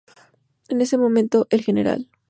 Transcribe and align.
En 0.69 0.81
ese 0.81 0.97
momento, 0.97 1.45
el 1.51 1.61
Gral. 1.61 2.09